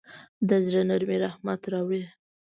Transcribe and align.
د 0.47 0.49
زړه 0.65 0.81
نرمي 0.89 1.17
رحمت 1.25 1.61
راوړي. 1.71 2.03